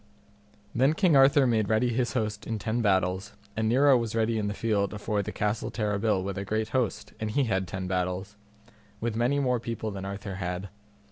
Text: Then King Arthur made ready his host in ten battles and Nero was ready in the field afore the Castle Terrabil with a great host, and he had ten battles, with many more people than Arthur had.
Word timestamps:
Then 0.73 0.95
King 0.95 1.15
Arthur 1.15 1.45
made 1.45 1.69
ready 1.69 1.89
his 1.93 2.13
host 2.13 2.47
in 2.47 2.57
ten 2.57 2.81
battles 2.81 3.33
and 3.55 3.69
Nero 3.69 3.95
was 3.95 4.15
ready 4.15 4.39
in 4.39 4.47
the 4.47 4.55
field 4.55 4.95
afore 4.95 5.21
the 5.21 5.31
Castle 5.31 5.69
Terrabil 5.69 6.23
with 6.23 6.39
a 6.39 6.43
great 6.43 6.69
host, 6.69 7.13
and 7.19 7.29
he 7.29 7.43
had 7.43 7.67
ten 7.67 7.85
battles, 7.85 8.35
with 8.99 9.15
many 9.15 9.37
more 9.39 9.59
people 9.59 9.91
than 9.91 10.03
Arthur 10.03 10.37
had. 10.37 10.69